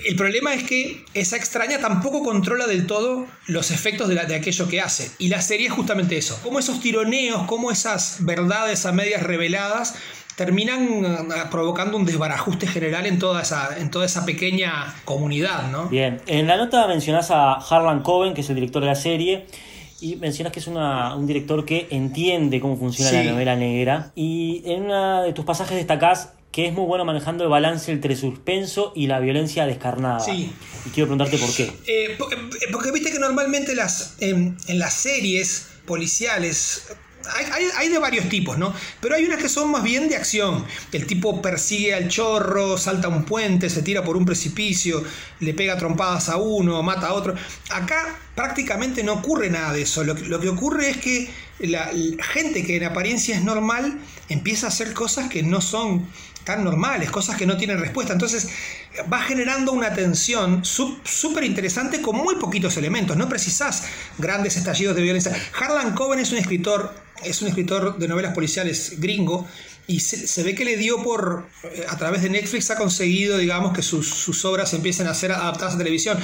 el 0.03 0.15
problema 0.15 0.53
es 0.53 0.63
que 0.63 1.05
esa 1.13 1.37
extraña 1.37 1.79
tampoco 1.79 2.23
controla 2.23 2.67
del 2.67 2.87
todo 2.87 3.27
los 3.47 3.71
efectos 3.71 4.07
de, 4.07 4.15
de, 4.15 4.35
aquello 4.35 4.67
que 4.67 4.81
hace. 4.81 5.11
Y 5.19 5.29
la 5.29 5.41
serie 5.41 5.67
es 5.67 5.73
justamente 5.73 6.17
eso. 6.17 6.39
Como 6.43 6.59
esos 6.59 6.79
tironeos, 6.81 7.43
como 7.43 7.71
esas 7.71 8.17
verdades 8.25 8.85
a 8.85 8.91
medias 8.91 9.23
reveladas 9.23 9.95
terminan 10.35 11.05
eh, 11.05 11.17
provocando 11.49 11.97
un 11.97 12.05
desbarajuste 12.05 12.67
general 12.67 13.05
en 13.05 13.19
toda 13.19 13.41
esa, 13.41 13.77
en 13.77 13.89
toda 13.89 14.05
esa 14.05 14.25
pequeña 14.25 14.93
comunidad, 15.05 15.71
¿no? 15.71 15.87
Bien, 15.87 16.21
en 16.27 16.47
la 16.47 16.57
nota 16.57 16.87
mencionás 16.87 17.31
a 17.31 17.53
Harlan 17.53 18.01
Coben, 18.01 18.33
que 18.33 18.41
es 18.41 18.49
el 18.49 18.55
director 18.55 18.81
de 18.81 18.89
la 18.89 18.95
serie, 18.95 19.45
y 20.01 20.17
mencionas 20.17 20.51
que 20.51 20.59
es 20.59 20.67
un 20.67 21.25
director 21.25 21.65
que 21.65 21.87
entiende 21.89 22.59
cómo 22.59 22.77
funciona 22.77 23.11
la 23.23 23.31
novela 23.31 23.55
negra, 23.55 24.11
y 24.15 24.61
en 24.65 24.83
uno 24.83 25.23
de 25.23 25.33
tus 25.33 25.45
pasajes 25.45 25.77
destacás 25.77 26.33
que 26.55 26.67
es 26.67 26.73
muy 26.73 26.85
bueno 26.85 27.03
manejando 27.03 27.43
el 27.43 27.49
balance 27.49 27.91
entre 27.91 28.15
suspenso 28.15 28.93
y 28.95 29.07
la 29.07 29.19
violencia 29.19 29.65
descarnada. 29.65 30.21
Sí. 30.21 30.53
Y 30.85 30.89
quiero 30.91 31.09
preguntarte 31.09 31.37
por 31.37 31.53
qué. 31.53 31.69
Eh, 31.85 32.15
porque, 32.17 32.37
porque, 32.71 32.91
viste 32.93 33.11
que 33.11 33.19
normalmente 33.19 33.75
las, 33.75 34.15
en 34.21 34.55
las 34.69 34.93
series 34.93 35.67
policiales 35.85 36.87
hay, 37.77 37.89
de 37.89 37.99
varios 37.99 38.29
tipos, 38.29 38.57
¿no? 38.57 38.73
Pero 39.01 39.15
hay 39.15 39.25
unas 39.25 39.41
que 39.41 39.49
son 39.49 39.69
más 39.69 39.83
bien 39.83 40.07
de 40.07 40.15
acción. 40.15 40.65
El 40.93 41.05
tipo 41.05 41.41
persigue 41.41 41.93
al 41.93 42.07
chorro, 42.07 42.77
salta 42.77 43.09
un 43.09 43.25
puente, 43.25 43.69
se 43.69 43.81
tira 43.81 44.03
por 44.03 44.15
un 44.15 44.25
precipicio, 44.25 45.03
le 45.41 45.53
pega 45.53 45.77
trompadas 45.77 46.29
a 46.29 46.37
uno, 46.37 46.81
mata 46.83 47.07
a 47.07 47.13
otro. 47.13 47.35
Acá 47.69 48.17
prácticamente 48.33 49.03
no 49.03 49.13
ocurre 49.13 49.49
nada 49.49 49.73
de 49.73 49.81
eso. 49.81 50.05
Lo, 50.05 50.13
lo 50.13 50.39
que 50.39 50.49
ocurre 50.49 50.91
es 50.91 50.97
que 50.97 51.29
la, 51.59 51.89
gente 52.33 52.65
que 52.65 52.75
en 52.75 52.83
apariencia 52.83 53.35
es 53.35 53.43
normal 53.43 53.97
empieza 54.29 54.67
a 54.67 54.69
hacer 54.69 54.93
cosas 54.93 55.29
que 55.29 55.43
no 55.43 55.61
son 55.61 56.07
tan 56.45 56.63
normales, 56.63 57.11
cosas 57.11 57.35
que 57.35 57.45
no 57.45 57.57
tienen 57.57 57.79
respuesta. 57.79 58.13
Entonces 58.13 58.47
va 59.11 59.21
generando 59.21 59.73
una 59.73 59.93
tensión 59.93 60.63
súper 60.63 61.43
interesante 61.43 62.01
con 62.01 62.15
muy 62.15 62.35
poquitos 62.35 62.77
elementos. 62.77 63.17
No 63.17 63.27
precisás 63.27 63.83
grandes 64.17 64.55
estallidos 64.55 64.95
de 64.95 65.01
violencia. 65.01 65.35
Harlan 65.59 65.93
Coben 65.93 66.19
es 66.19 66.31
un 66.31 66.37
escritor, 66.37 66.93
es 67.23 67.41
un 67.41 67.49
escritor 67.49 67.97
de 67.97 68.07
novelas 68.07 68.33
policiales 68.33 68.93
gringo. 68.99 69.45
Y 69.87 69.99
se, 69.99 70.41
ve 70.41 70.55
que 70.55 70.65
le 70.65 70.77
dio 70.77 71.03
por, 71.03 71.47
eh, 71.63 71.85
a 71.87 71.95
través 71.95 72.23
de 72.23 72.29
Netflix 72.31 72.71
ha 72.71 72.75
conseguido, 72.75 73.37
digamos, 73.37 73.71
que 73.71 73.83
sus, 73.83 74.09
sus 74.09 74.43
obras 74.43 74.73
empiecen 74.73 75.05
a 75.05 75.13
ser 75.13 75.31
adaptadas 75.31 75.75
a 75.75 75.77
televisión. 75.77 76.17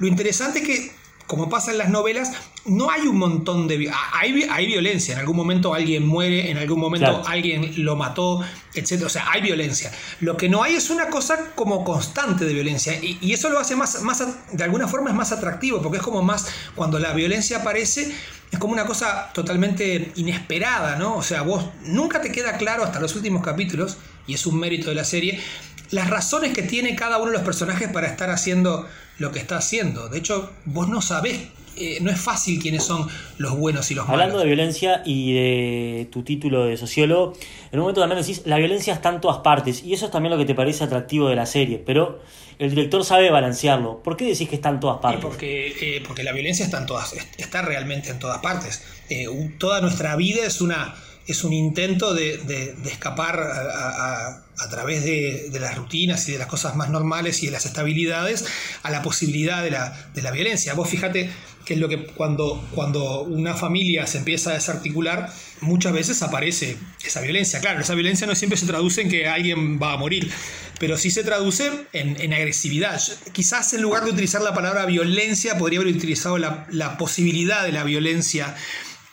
Lo 0.00 0.06
interesante 0.06 0.58
es 0.58 0.66
que 0.66 0.92
como 1.26 1.48
pasa 1.48 1.72
en 1.72 1.78
las 1.78 1.88
novelas, 1.88 2.32
no 2.66 2.90
hay 2.90 3.02
un 3.02 3.18
montón 3.18 3.66
de... 3.68 3.90
Hay, 4.12 4.46
hay 4.50 4.66
violencia, 4.66 5.14
en 5.14 5.20
algún 5.20 5.36
momento 5.36 5.74
alguien 5.74 6.06
muere, 6.06 6.50
en 6.50 6.58
algún 6.58 6.78
momento 6.78 7.22
alguien 7.26 7.84
lo 7.84 7.96
mató, 7.96 8.40
etc. 8.74 9.04
O 9.04 9.08
sea, 9.08 9.30
hay 9.30 9.40
violencia. 9.40 9.90
Lo 10.20 10.36
que 10.36 10.48
no 10.48 10.62
hay 10.62 10.74
es 10.74 10.90
una 10.90 11.08
cosa 11.08 11.52
como 11.54 11.84
constante 11.84 12.44
de 12.44 12.52
violencia 12.52 12.98
y, 13.00 13.32
eso 13.32 13.50
lo 13.50 13.58
hace 13.58 13.76
más, 13.76 14.02
más, 14.02 14.24
de 14.52 14.64
alguna 14.64 14.88
forma 14.88 15.10
es 15.10 15.16
más 15.16 15.32
atractivo, 15.32 15.82
porque 15.82 15.98
es 15.98 16.02
como 16.02 16.22
más, 16.22 16.46
cuando 16.74 16.98
la 16.98 17.12
violencia 17.12 17.58
aparece, 17.58 18.14
es 18.50 18.58
como 18.58 18.72
una 18.72 18.86
cosa 18.86 19.30
totalmente 19.34 20.12
inesperada, 20.16 20.96
¿no? 20.96 21.16
O 21.16 21.22
sea, 21.22 21.42
vos 21.42 21.66
nunca 21.84 22.20
te 22.20 22.32
queda 22.32 22.56
claro 22.56 22.84
hasta 22.84 23.00
los 23.00 23.14
últimos 23.16 23.42
capítulos, 23.42 23.98
y 24.26 24.34
es 24.34 24.46
un 24.46 24.58
mérito 24.58 24.88
de 24.88 24.96
la 24.96 25.04
serie, 25.04 25.40
las 25.90 26.10
razones 26.10 26.52
que 26.52 26.62
tiene 26.62 26.94
cada 26.96 27.18
uno 27.18 27.26
de 27.30 27.36
los 27.36 27.42
personajes 27.46 27.88
para 27.88 28.06
estar 28.08 28.30
haciendo 28.30 28.86
lo 29.18 29.32
que 29.32 29.38
está 29.38 29.56
haciendo. 29.58 30.08
De 30.08 30.18
hecho, 30.18 30.50
vos 30.64 30.88
no 30.88 31.00
sabés, 31.00 31.38
eh, 31.76 31.98
no 32.00 32.10
es 32.10 32.18
fácil 32.20 32.60
quiénes 32.60 32.84
son 32.84 33.06
los 33.38 33.56
buenos 33.56 33.90
y 33.90 33.94
los 33.94 34.08
Hablando 34.08 34.34
malos. 34.36 34.42
de 34.42 34.46
violencia 34.54 35.02
y 35.04 35.34
de 35.34 36.08
tu 36.10 36.22
título 36.22 36.64
de 36.64 36.76
sociólogo, 36.76 37.34
en 37.70 37.78
un 37.78 37.80
momento 37.80 38.00
también 38.00 38.20
decís, 38.20 38.42
la 38.46 38.56
violencia 38.58 38.94
está 38.94 39.10
en 39.10 39.20
todas 39.20 39.38
partes, 39.38 39.82
y 39.84 39.92
eso 39.94 40.06
es 40.06 40.10
también 40.12 40.32
lo 40.32 40.38
que 40.38 40.44
te 40.46 40.54
parece 40.54 40.84
atractivo 40.84 41.28
de 41.28 41.36
la 41.36 41.46
serie, 41.46 41.82
pero 41.84 42.20
el 42.58 42.70
director 42.70 43.04
sabe 43.04 43.30
balancearlo. 43.30 44.02
¿Por 44.02 44.16
qué 44.16 44.24
decís 44.24 44.48
que 44.48 44.56
está 44.56 44.70
en 44.70 44.80
todas 44.80 44.98
partes? 45.00 45.22
porque, 45.22 45.68
eh, 45.80 46.02
porque 46.06 46.22
la 46.22 46.32
violencia 46.32 46.64
está 46.64 46.78
en 46.78 46.86
todas, 46.86 47.14
está 47.36 47.60
realmente 47.62 48.10
en 48.10 48.18
todas 48.18 48.38
partes. 48.38 48.82
Eh, 49.10 49.28
un- 49.28 49.58
toda 49.58 49.80
nuestra 49.82 50.16
vida 50.16 50.44
es 50.46 50.60
una 50.62 50.94
es 51.26 51.44
un 51.44 51.52
intento 51.52 52.14
de, 52.14 52.38
de- 52.38 52.74
escapar 52.88 53.40
a, 53.40 54.42
través 54.70 55.04
de, 55.04 55.50
las 55.60 55.76
rutinas 55.76 56.28
y 56.28 56.32
de 56.32 56.38
las 56.38 56.46
cosas 56.46 56.76
más 56.76 56.88
normales 56.88 57.42
y 57.42 57.46
de 57.46 57.52
las 57.52 57.66
estabilidades 57.66 58.44
a 58.82 58.90
la 58.90 59.02
posibilidad 59.02 59.62
de 59.62 59.70
la, 59.70 60.10
la 60.14 60.30
violencia. 60.30 60.74
Vos 60.74 60.88
fíjate 60.88 61.30
que 61.64 61.74
es 61.74 61.80
lo 61.80 61.88
que 61.88 62.06
cuando, 62.06 62.64
cuando 62.74 63.22
una 63.22 63.54
familia 63.54 64.06
se 64.06 64.18
empieza 64.18 64.50
a 64.50 64.54
desarticular, 64.54 65.32
muchas 65.60 65.92
veces 65.92 66.22
aparece 66.22 66.76
esa 67.04 67.20
violencia. 67.20 67.60
Claro, 67.60 67.80
esa 67.80 67.94
violencia 67.94 68.26
no 68.26 68.36
siempre 68.36 68.56
se 68.56 68.66
traduce 68.66 69.02
en 69.02 69.08
que 69.08 69.26
alguien 69.26 69.80
va 69.82 69.94
a 69.94 69.96
morir, 69.96 70.30
pero 70.78 70.96
sí 70.96 71.10
se 71.10 71.24
traduce 71.24 71.72
en, 71.92 72.20
en 72.20 72.32
agresividad. 72.32 73.00
Quizás 73.32 73.72
en 73.74 73.82
lugar 73.82 74.04
de 74.04 74.12
utilizar 74.12 74.42
la 74.42 74.54
palabra 74.54 74.86
violencia, 74.86 75.58
podría 75.58 75.80
haber 75.80 75.92
utilizado 75.94 76.38
la, 76.38 76.66
la 76.70 76.96
posibilidad 76.98 77.64
de 77.64 77.72
la 77.72 77.82
violencia. 77.82 78.54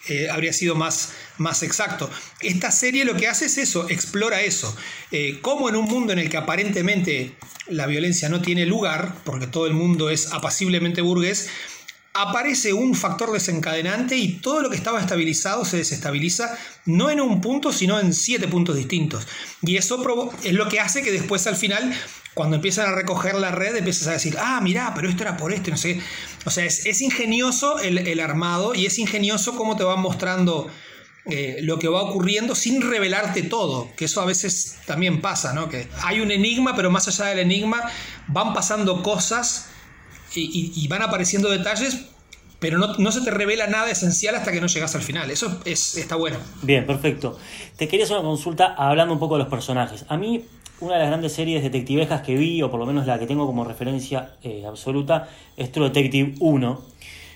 Eh, 0.07 0.29
habría 0.29 0.51
sido 0.51 0.75
más, 0.75 1.13
más 1.37 1.63
exacto. 1.63 2.09
Esta 2.41 2.71
serie 2.71 3.05
lo 3.05 3.15
que 3.15 3.27
hace 3.27 3.45
es 3.45 3.57
eso, 3.57 3.89
explora 3.89 4.41
eso. 4.41 4.75
Eh, 5.11 5.39
cómo 5.41 5.69
en 5.69 5.75
un 5.75 5.85
mundo 5.85 6.11
en 6.13 6.19
el 6.19 6.29
que 6.29 6.37
aparentemente 6.37 7.35
la 7.67 7.87
violencia 7.87 8.27
no 8.29 8.41
tiene 8.41 8.65
lugar, 8.65 9.15
porque 9.23 9.47
todo 9.47 9.65
el 9.65 9.73
mundo 9.73 10.09
es 10.09 10.33
apaciblemente 10.33 11.01
burgués, 11.01 11.49
aparece 12.13 12.73
un 12.73 12.93
factor 12.95 13.31
desencadenante 13.31 14.15
y 14.15 14.33
todo 14.33 14.61
lo 14.61 14.69
que 14.69 14.75
estaba 14.75 14.99
estabilizado 14.99 15.65
se 15.65 15.77
desestabiliza, 15.77 16.57
no 16.85 17.09
en 17.09 17.19
un 17.19 17.41
punto, 17.41 17.73
sino 17.73 17.99
en 17.99 18.13
siete 18.13 18.47
puntos 18.47 18.75
distintos. 18.75 19.27
Y 19.61 19.77
eso 19.77 20.03
es 20.43 20.53
lo 20.53 20.69
que 20.69 20.79
hace 20.79 21.01
que 21.01 21.11
después 21.11 21.47
al 21.47 21.55
final, 21.55 21.93
cuando 22.33 22.55
empiezan 22.55 22.87
a 22.87 22.95
recoger 22.95 23.35
la 23.35 23.51
red, 23.51 23.75
empiezas 23.75 24.07
a 24.07 24.11
decir, 24.11 24.35
ah, 24.39 24.59
mirá, 24.61 24.93
pero 24.95 25.09
esto 25.09 25.23
era 25.23 25.37
por 25.37 25.53
esto, 25.53 25.71
no 25.71 25.77
sé. 25.77 25.95
qué". 25.95 26.01
O 26.45 26.49
sea, 26.49 26.65
es, 26.65 27.01
ingenioso 27.01 27.79
el, 27.79 28.19
armado 28.19 28.73
y 28.75 28.85
es 28.85 28.99
ingenioso 28.99 29.55
cómo 29.55 29.75
te 29.75 29.83
van 29.83 29.99
mostrando 29.99 30.67
eh, 31.25 31.59
lo 31.61 31.79
que 31.79 31.87
va 31.87 32.01
ocurriendo 32.01 32.55
sin 32.55 32.81
revelarte 32.81 33.43
todo, 33.43 33.89
que 33.95 34.05
eso 34.05 34.21
a 34.21 34.25
veces 34.25 34.79
también 34.85 35.21
pasa, 35.21 35.53
¿no? 35.53 35.69
Que 35.69 35.87
hay 36.01 36.19
un 36.21 36.31
enigma, 36.31 36.75
pero 36.75 36.91
más 36.91 37.07
allá 37.07 37.25
del 37.25 37.39
enigma 37.39 37.81
van 38.27 38.53
pasando 38.53 39.03
cosas 39.03 39.69
y 40.35 40.87
van 40.87 41.03
apareciendo 41.03 41.47
detalles, 41.47 42.07
pero 42.63 42.77
no, 42.77 42.95
no 42.97 43.11
se 43.11 43.19
te 43.19 43.29
revela 43.29 43.67
nada 43.67 43.91
esencial 43.91 44.35
hasta 44.35 44.53
que 44.53 44.61
no 44.61 44.67
llegas 44.67 44.95
al 44.95 45.01
final. 45.01 45.29
Eso 45.29 45.59
es, 45.65 45.97
está 45.97 46.15
bueno. 46.15 46.37
Bien, 46.61 46.85
perfecto. 46.85 47.37
Te 47.75 47.89
quería 47.89 48.05
hacer 48.05 48.15
una 48.15 48.25
consulta 48.25 48.73
hablando 48.77 49.13
un 49.13 49.19
poco 49.19 49.35
de 49.35 49.39
los 49.39 49.49
personajes. 49.49 50.05
A 50.07 50.15
mí, 50.15 50.45
una 50.83 50.95
de 50.95 50.99
las 50.99 51.09
grandes 51.09 51.31
series 51.31 51.63
detectivescas 51.63 52.21
que 52.21 52.35
vi, 52.35 52.61
o 52.61 52.69
por 52.69 52.79
lo 52.79 52.85
menos 52.85 53.07
la 53.07 53.17
que 53.17 53.25
tengo 53.25 53.45
como 53.45 53.63
referencia 53.63 54.35
eh, 54.43 54.65
absoluta, 54.67 55.29
es 55.55 55.71
True 55.71 55.87
Detective 55.87 56.35
1. 56.39 56.81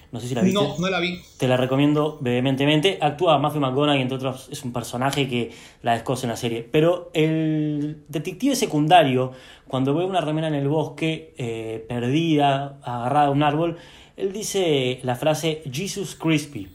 No 0.10 0.20
sé 0.20 0.28
si 0.28 0.36
la 0.36 0.42
viste. 0.42 0.60
No, 0.60 0.76
no 0.78 0.90
la 0.90 1.00
vi. 1.00 1.20
Te 1.38 1.48
la 1.48 1.58
recomiendo 1.58 2.18
vehementemente. 2.22 2.98
Actúa 3.02 3.38
Matthew 3.40 3.62
McConaughey, 3.62 4.02
entre 4.02 4.18
otros, 4.18 4.48
es 4.52 4.64
un 4.64 4.72
personaje 4.72 5.28
que 5.28 5.52
la 5.82 5.94
descoce 5.94 6.26
en 6.26 6.30
la 6.30 6.38
serie. 6.38 6.68
Pero 6.70 7.10
el 7.14 8.04
detective 8.08 8.56
secundario, 8.56 9.32
cuando 9.68 9.94
ve 9.94 10.06
una 10.06 10.22
remera 10.22 10.48
en 10.48 10.56
el 10.56 10.68
bosque, 10.68 11.34
eh, 11.38 11.86
perdida, 11.88 12.80
agarrada 12.84 13.28
a 13.28 13.32
un 13.32 13.44
árbol, 13.44 13.78
él 14.16 14.34
dice 14.34 15.00
la 15.04 15.16
frase 15.16 15.62
Jesus 15.72 16.16
Crispy, 16.16 16.70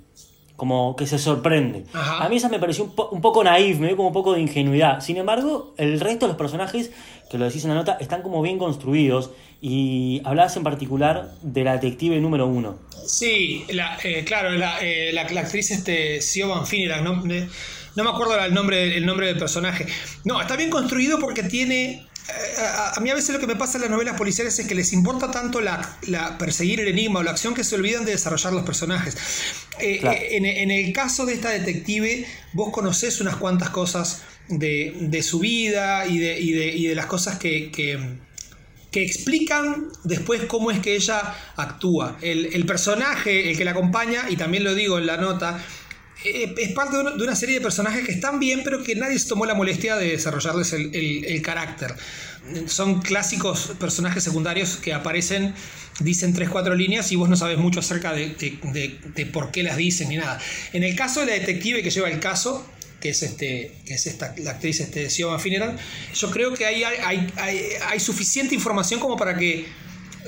como 0.62 0.94
que 0.94 1.08
se 1.08 1.18
sorprende. 1.18 1.86
Ajá. 1.92 2.24
A 2.24 2.28
mí 2.28 2.36
esa 2.36 2.48
me 2.48 2.60
pareció 2.60 2.84
un, 2.84 2.94
po- 2.94 3.08
un 3.10 3.20
poco 3.20 3.42
naif, 3.42 3.80
me 3.80 3.88
dio 3.88 3.96
como 3.96 4.10
un 4.10 4.14
poco 4.14 4.32
de 4.32 4.40
ingenuidad. 4.40 5.00
Sin 5.00 5.16
embargo, 5.16 5.74
el 5.76 5.98
resto 5.98 6.26
de 6.26 6.28
los 6.34 6.36
personajes, 6.38 6.92
que 7.28 7.36
lo 7.36 7.46
decís 7.46 7.64
en 7.64 7.70
la 7.70 7.74
nota, 7.74 7.96
están 7.98 8.22
como 8.22 8.40
bien 8.42 8.58
construidos. 8.58 9.30
Y 9.60 10.22
hablabas 10.24 10.56
en 10.56 10.62
particular 10.62 11.32
de 11.42 11.64
la 11.64 11.72
detective 11.72 12.20
número 12.20 12.46
uno. 12.46 12.76
Sí, 13.04 13.64
la, 13.70 13.98
eh, 14.04 14.22
claro, 14.24 14.50
la, 14.50 14.78
eh, 14.80 15.10
la- 15.12 15.28
la 15.30 15.40
actriz 15.40 15.72
este, 15.72 16.20
Siobhan 16.20 16.64
Finnegan, 16.64 17.02
no, 17.02 17.14
no 17.16 18.04
me 18.04 18.10
acuerdo 18.10 18.38
el 18.38 18.54
nombre, 18.54 18.96
el 18.96 19.04
nombre 19.04 19.26
del 19.26 19.38
personaje. 19.38 19.86
No, 20.24 20.40
está 20.40 20.54
bien 20.54 20.70
construido 20.70 21.18
porque 21.18 21.42
tiene... 21.42 22.06
A, 22.58 22.94
a 22.96 23.00
mí 23.00 23.10
a 23.10 23.14
veces 23.14 23.30
lo 23.34 23.40
que 23.40 23.46
me 23.48 23.56
pasa 23.56 23.78
en 23.78 23.82
las 23.82 23.90
novelas 23.90 24.16
policiales 24.16 24.56
es 24.58 24.66
que 24.66 24.74
les 24.74 24.92
importa 24.92 25.30
tanto 25.30 25.60
la, 25.60 25.96
la 26.02 26.38
perseguir 26.38 26.80
el 26.80 26.88
enigma 26.88 27.20
o 27.20 27.22
la 27.22 27.32
acción 27.32 27.52
que 27.54 27.64
se 27.64 27.74
olvidan 27.74 28.04
de 28.04 28.12
desarrollar 28.12 28.52
los 28.52 28.64
personajes. 28.64 29.16
Eh, 29.80 29.98
Claro. 30.00 30.16
eh, 30.18 30.36
en, 30.36 30.46
en 30.46 30.70
el 30.70 30.92
caso 30.92 31.26
de 31.26 31.34
esta 31.34 31.50
detective, 31.50 32.24
vos 32.52 32.70
conocés 32.72 33.20
unas 33.20 33.36
cuantas 33.36 33.70
cosas 33.70 34.22
de, 34.48 34.94
de 35.00 35.22
su 35.22 35.40
vida 35.40 36.06
y 36.06 36.18
de, 36.18 36.38
y 36.38 36.52
de- 36.52 36.74
y 36.76 36.86
de 36.86 36.94
las 36.94 37.06
cosas 37.06 37.38
que- 37.38 37.70
que, 37.72 37.98
que 38.92 39.02
explican 39.02 39.88
después 40.04 40.42
cómo 40.44 40.70
es 40.70 40.78
que 40.80 40.94
ella 40.94 41.34
actúa. 41.56 42.18
El, 42.20 42.50
el 42.52 42.66
personaje, 42.66 43.50
el 43.50 43.56
que 43.56 43.64
la 43.64 43.70
acompaña, 43.72 44.26
y 44.28 44.36
también 44.36 44.64
lo 44.64 44.74
digo 44.74 44.98
en 44.98 45.06
la 45.06 45.16
nota, 45.16 45.64
eh, 46.24 46.54
es 46.58 46.72
parte 46.72 46.96
de 46.96 47.02
una, 47.24 47.36
serie 47.36 47.56
de 47.56 47.60
personajes 47.60 48.04
que 48.06 48.12
están 48.12 48.38
bien, 48.38 48.62
pero 48.64 48.82
que 48.82 48.94
nadie 48.94 49.18
se 49.18 49.28
tomó 49.28 49.46
la 49.46 49.54
molestia 49.54 49.96
de 49.96 50.10
desarrollarles 50.12 50.72
el, 50.72 50.94
el- 50.94 51.42
carácter. 51.42 51.94
Son 52.66 53.00
clásicos 53.00 53.72
personajes 53.78 54.24
secundarios 54.24 54.76
que 54.76 54.92
aparecen, 54.92 55.54
dicen 56.00 56.34
tres, 56.34 56.48
cuatro 56.50 56.74
líneas 56.74 57.10
y 57.12 57.16
vos 57.16 57.28
no 57.28 57.36
sabes 57.36 57.58
mucho 57.58 57.80
acerca 57.80 58.12
de, 58.12 58.28
de- 58.30 58.98
de- 59.14 59.26
por 59.26 59.50
qué 59.50 59.62
las 59.62 59.76
dicen 59.76 60.08
ni 60.08 60.16
nada. 60.16 60.40
En 60.72 60.82
el 60.82 60.94
caso 60.96 61.20
de 61.20 61.26
la 61.26 61.32
detective 61.34 61.82
que 61.82 61.90
lleva 61.90 62.08
el 62.10 62.18
caso, 62.20 62.66
que 63.00 63.08
es 63.10 63.22
este 63.22 63.72
que 63.84 63.94
es 63.94 64.06
esta 64.06 64.32
la 64.38 64.52
actriz 64.52 64.78
este 64.78 65.10
Siobhan 65.10 65.40
Finneran 65.40 65.76
yo 66.14 66.30
creo 66.30 66.54
que 66.54 66.66
hay, 66.66 66.84
hay, 66.84 67.26
hay- 67.36 67.66
hay 67.88 67.98
suficiente 67.98 68.54
información 68.54 69.00
como 69.00 69.16
para 69.16 69.36
que 69.36 69.66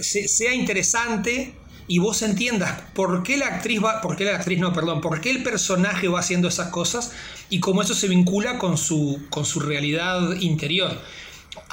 se- 0.01 0.27
sea 0.27 0.53
interesante 0.53 1.53
y 1.87 1.99
vos 1.99 2.23
entiendas 2.23 2.81
por 2.95 3.23
qué 3.23 3.37
la 3.37 3.47
actriz 3.47 3.83
va 3.85 4.01
por 4.01 4.17
qué 4.17 4.25
la 4.25 4.37
actriz 4.37 4.59
no 4.59 4.73
perdón 4.73 5.01
por 5.01 5.21
qué 5.21 5.31
el 5.31 5.43
personaje 5.43 6.09
va 6.09 6.21
haciendo 6.21 6.49
esas 6.49 6.69
cosas 6.69 7.13
y 7.51 7.61
cómo 7.61 7.83
eso 7.83 7.95
se 7.95 8.09
vincula 8.09 8.59
con 8.59 8.79
su 8.79 9.21
con 9.31 9.45
su 9.45 9.61
realidad 9.61 10.33
interior 10.41 10.99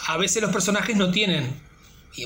a 0.08 0.18
veces 0.18 0.42
los 0.42 0.52
personajes 0.52 0.96
no 0.98 1.12
tienen 1.12 1.54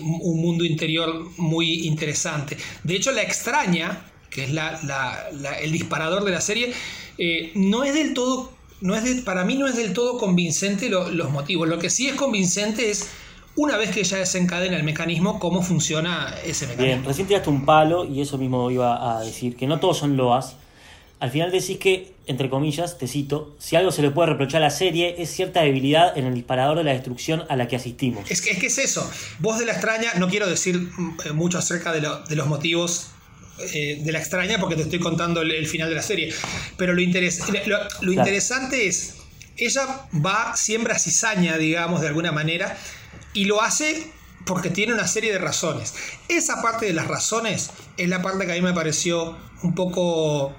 un 0.01 0.41
mundo 0.41 0.65
interior 0.65 1.27
muy 1.37 1.85
interesante. 1.85 2.57
De 2.83 2.95
hecho, 2.95 3.11
la 3.11 3.21
extraña, 3.21 4.01
que 4.31 4.45
es 4.45 4.51
la, 4.51 4.79
la- 4.83 5.59
el 5.59 5.71
disparador 5.71 6.23
de 6.23 6.31
la 6.31 6.41
serie, 6.41 6.73
eh, 7.19 7.51
no 7.53 7.83
es 7.83 7.93
del 7.93 8.15
todo, 8.15 8.51
no 8.81 8.95
es 8.95 9.03
de- 9.03 9.21
para 9.21 9.45
mí 9.45 9.55
no 9.55 9.67
es 9.67 9.75
del 9.75 9.93
todo 9.93 10.17
convincente 10.17 10.89
lo- 10.89 11.11
los 11.11 11.29
motivos. 11.29 11.67
Lo 11.69 11.77
que 11.77 11.91
sí 11.91 12.07
es 12.07 12.15
convincente 12.15 12.89
es, 12.89 13.09
una 13.55 13.77
vez 13.77 13.91
que 13.91 14.03
ya 14.03 14.17
desencadena 14.17 14.75
el 14.77 14.83
mecanismo, 14.83 15.39
cómo 15.39 15.61
funciona 15.61 16.33
ese 16.45 16.65
Bien, 16.65 16.77
mecanismo. 16.77 17.07
recién 17.09 17.27
tiraste 17.27 17.49
un 17.49 17.65
palo 17.65 18.05
y 18.05 18.21
eso 18.21 18.37
mismo 18.37 18.69
iba 18.71 19.17
a 19.17 19.21
decir, 19.23 19.55
que 19.55 19.67
no 19.67 19.79
todos 19.79 19.97
son 19.97 20.17
loas. 20.17 20.55
Al 21.21 21.31
final 21.31 21.49
decís 21.51 21.77
que, 21.77 22.13
entre 22.27 22.49
comillas, 22.49 22.97
te 22.97 23.07
cito, 23.07 23.55
si 23.57 23.77
algo 23.77 23.91
se 23.91 24.01
le 24.01 24.11
puede 24.11 24.31
reprochar 24.31 24.61
a 24.61 24.65
la 24.65 24.69
serie 24.71 25.15
es 25.17 25.29
cierta 25.31 25.61
debilidad 25.61 26.17
en 26.17 26.25
el 26.25 26.33
disparador 26.33 26.77
de 26.77 26.83
la 26.83 26.91
destrucción 26.91 27.43
a 27.47 27.55
la 27.55 27.67
que 27.69 27.77
asistimos. 27.77 28.29
Es 28.29 28.41
que, 28.41 28.51
es 28.51 28.57
que 28.59 28.67
es 28.67 28.77
eso. 28.77 29.09
Voz 29.39 29.57
de 29.57 29.65
la 29.65 29.71
extraña, 29.71 30.13
no 30.17 30.27
quiero 30.27 30.47
decir 30.47 30.89
eh, 31.25 31.31
mucho 31.31 31.57
acerca 31.57 31.93
de, 31.93 32.01
lo- 32.01 32.19
de 32.25 32.35
los 32.35 32.47
motivos 32.47 33.07
eh, 33.73 34.01
de 34.03 34.11
la 34.11 34.19
extraña 34.19 34.59
porque 34.59 34.75
te 34.75 34.81
estoy 34.81 34.99
contando 34.99 35.41
el, 35.41 35.51
el 35.51 35.65
final 35.67 35.87
de 35.87 35.95
la 35.95 36.01
serie. 36.01 36.33
Pero 36.77 36.93
lo, 36.93 37.01
interes- 37.01 37.39
lo, 37.65 37.77
lo 38.01 38.11
interesante 38.11 38.85
es, 38.85 39.15
ella 39.55 39.85
va, 40.13 40.53
siembra 40.57 40.99
cizaña, 40.99 41.57
digamos, 41.57 42.01
de 42.01 42.07
alguna 42.09 42.33
manera, 42.33 42.77
y 43.35 43.45
lo 43.45 43.61
hace 43.61 44.11
porque 44.45 44.71
tiene 44.71 44.93
una 44.93 45.07
serie 45.07 45.31
de 45.31 45.37
razones. 45.37 45.93
Esa 46.27 46.63
parte 46.63 46.87
de 46.87 46.93
las 46.93 47.07
razones 47.07 47.69
es 47.97 48.09
la 48.09 48.23
parte 48.23 48.47
que 48.47 48.53
a 48.53 48.55
mí 48.55 48.61
me 48.61 48.73
pareció 48.73 49.37
un 49.61 49.75
poco 49.75 50.55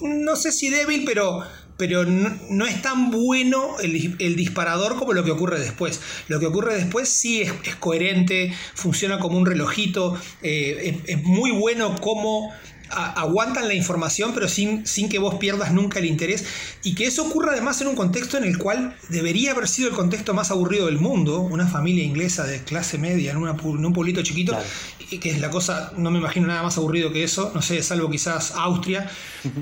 no 0.00 0.36
sé 0.36 0.52
si 0.52 0.70
débil, 0.70 1.04
pero, 1.04 1.42
pero 1.76 2.04
no, 2.04 2.66
es 2.66 2.82
tan 2.82 3.10
bueno 3.10 3.78
el, 3.80 4.16
el 4.18 4.36
disparador 4.36 4.96
como 4.96 5.12
lo 5.12 5.24
que 5.24 5.30
ocurre 5.30 5.60
después. 5.60 6.00
Lo 6.28 6.40
que 6.40 6.46
ocurre 6.46 6.74
después 6.74 7.08
sí 7.08 7.42
es, 7.42 7.52
coherente, 7.78 8.54
funciona 8.74 9.18
como 9.18 9.38
un 9.38 9.46
relojito, 9.46 10.18
eh, 10.42 11.02
es, 11.06 11.18
es 11.18 11.22
muy 11.22 11.50
bueno 11.50 11.94
cómo 12.00 12.52
a- 12.90 13.12
aguantan 13.20 13.68
la 13.68 13.74
información, 13.74 14.32
pero 14.34 14.48
sin, 14.48 14.86
sin 14.86 15.08
que 15.08 15.18
vos 15.18 15.36
pierdas 15.36 15.72
nunca 15.72 15.98
el 15.98 16.04
interés. 16.06 16.44
Y 16.82 16.94
que 16.94 17.04
eso 17.06 17.24
ocurra 17.26 17.52
además 17.52 17.80
en 17.80 17.88
un 17.88 17.96
contexto 17.96 18.36
en 18.36 18.44
el 18.44 18.58
cual 18.58 18.96
debería 19.08 19.52
haber 19.52 19.68
sido 19.68 19.88
el 19.88 19.94
contexto 19.94 20.34
más 20.34 20.50
aburrido 20.50 20.86
del 20.86 20.98
mundo, 20.98 21.40
una 21.40 21.66
familia 21.66 22.04
inglesa 22.04 22.44
de 22.44 22.62
clase 22.62 22.98
media 22.98 23.30
en, 23.32 23.36
una 23.38 23.52
en 23.52 23.84
un 23.84 23.92
pueblito 23.92 24.22
chiquito, 24.22 24.52
Claro. 24.52 24.66
y 25.10 25.18
que 25.18 25.30
es 25.30 25.40
la 25.40 25.50
cosa, 25.50 25.92
no 25.96 26.10
me 26.10 26.18
imagino 26.18 26.46
nada 26.46 26.62
más 26.62 26.76
aburrido 26.78 27.12
que 27.12 27.24
eso, 27.24 27.50
no 27.54 27.62
sé, 27.62 27.82
salvo 27.82 28.10
quizás 28.10 28.52
Austria, 28.56 29.10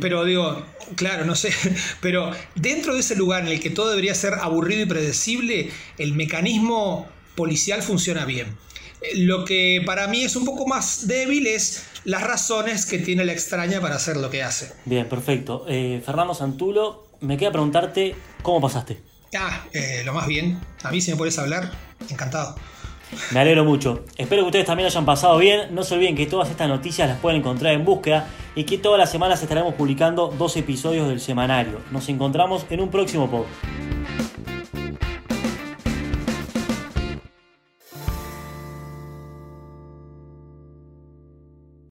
pero 0.00 0.25
digo, 0.25 0.64
claro, 0.97 1.25
no 1.25 1.35
sé, 1.35 1.52
pero 2.00 2.30
dentro 2.54 2.94
de 2.94 3.00
ese 3.00 3.16
lugar 3.16 3.42
en 3.42 3.49
el 3.49 3.61
que 3.61 3.70
todo 3.70 3.90
debería 3.90 4.14
ser 4.14 4.35
aburrido 4.35 4.82
y 4.82 4.87
predecible, 4.87 5.70
el 5.99 6.14
mecanismo 6.14 7.06
policial 7.35 7.82
funciona 7.82 8.25
bien. 8.25 8.49
Lo 9.17 9.45
que 9.45 9.83
para 9.87 10.09
mí 10.09 10.25
es 10.25 10.37
un 10.37 10.45
poco 10.45 10.67
más 10.67 11.07
débil 11.07 11.47
es 11.47 11.85
las 12.05 12.23
razones 12.23 12.87
que 12.87 12.99
tiene 12.99 13.25
la 13.25 13.33
extraña 13.33 13.81
para 13.81 13.97
hacer 13.97 14.17
lo 14.17 14.31
que 14.31 14.43
hace. 14.43 14.73
Bien, 14.85 15.09
perfecto. 15.09 15.64
Eh, 15.69 16.02
Fernando 16.05 16.35
Santulo, 16.35 17.07
me 17.21 17.37
queda 17.37 17.52
preguntarte 17.52 18.14
cómo 18.43 18.61
pasaste. 18.61 19.00
Ah, 19.37 19.64
eh, 19.73 20.02
lo 20.05 20.12
más 20.12 20.26
bien. 20.26 20.59
A 20.83 20.90
mí 20.90 21.00
si 21.00 21.11
me 21.11 21.17
puedes 21.17 21.38
hablar, 21.38 21.71
encantado. 22.09 22.57
Me 23.31 23.40
alegro 23.40 23.64
mucho. 23.64 24.05
Espero 24.17 24.43
que 24.43 24.47
ustedes 24.47 24.67
también 24.67 24.85
lo 24.85 24.90
hayan 24.90 25.07
pasado 25.07 25.38
bien. 25.38 25.75
No 25.75 25.83
se 25.83 25.95
olviden 25.95 26.14
que 26.14 26.26
todas 26.26 26.50
estas 26.50 26.69
noticias 26.69 27.09
las 27.09 27.19
pueden 27.19 27.40
encontrar 27.40 27.73
en 27.73 27.85
búsqueda 27.85 28.28
y 28.55 28.64
que 28.64 28.78
todas 28.78 28.99
las 28.99 29.11
semanas 29.11 29.43
estaremos 29.43 29.75
publicando 29.75 30.28
dos 30.37 30.57
episodios 30.57 31.09
del 31.09 31.21
semanario. 31.21 31.81
Nos 31.90 32.09
encontramos 32.09 32.67
en 32.71 32.81
un 32.81 32.90
próximo 32.90 33.31
podcast. 33.31 33.88